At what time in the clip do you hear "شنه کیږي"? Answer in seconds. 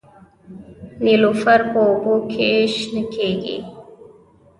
2.75-3.57